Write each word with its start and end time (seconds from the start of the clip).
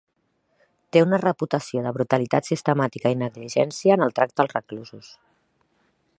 Té 0.95 1.03
una 1.07 1.19
reputació 1.23 1.83
de 1.87 1.93
brutalitat 1.97 2.49
sistemàtica 2.51 3.13
i 3.17 3.21
negligència 3.23 3.99
en 3.99 4.07
el 4.09 4.19
tracte 4.21 4.47
als 4.47 4.55
reclusos. 4.59 5.13